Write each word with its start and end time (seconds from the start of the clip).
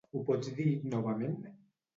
Ho 0.13 0.21
pots 0.29 0.49
dir 0.61 0.65
novament? 0.95 1.39